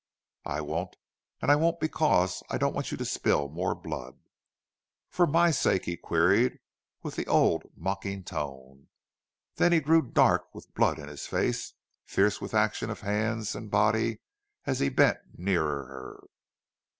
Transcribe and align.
"I 0.47 0.61
won't 0.61 0.95
and 1.43 1.51
I 1.51 1.55
won't 1.57 1.79
because 1.79 2.41
I 2.49 2.57
don't 2.57 2.73
want 2.73 2.89
you 2.91 2.97
to 2.97 3.05
spill 3.05 3.49
more 3.49 3.75
blood." 3.75 4.17
"For 5.11 5.27
my 5.27 5.51
sake," 5.51 5.85
he 5.85 5.95
queried, 5.95 6.57
with 7.03 7.15
the 7.15 7.27
old, 7.27 7.65
mocking 7.75 8.23
tone. 8.23 8.87
Then 9.57 9.71
he 9.73 9.79
grew 9.79 10.01
dark 10.01 10.55
with 10.55 10.73
blood 10.73 10.97
in 10.97 11.07
his 11.07 11.27
face, 11.27 11.75
fierce 12.03 12.41
with 12.41 12.55
action 12.55 12.89
of 12.89 13.01
hands 13.01 13.53
and 13.53 13.69
body 13.69 14.21
as 14.65 14.79
he 14.79 14.89
bent 14.89 15.19
nearer 15.37 15.85
her. 15.85 16.23